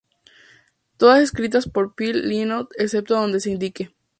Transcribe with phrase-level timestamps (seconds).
[0.97, 3.93] Todas escritas por Phil Lynott excepto donde se indique.